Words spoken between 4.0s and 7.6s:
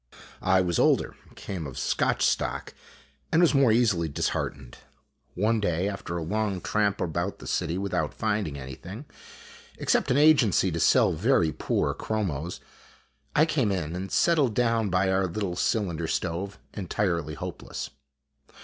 dis heartened. One day, after a long tramp about the